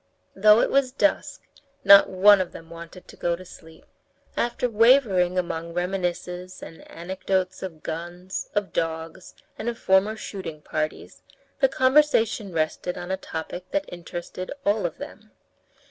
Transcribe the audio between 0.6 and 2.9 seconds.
it was dusk, not one of them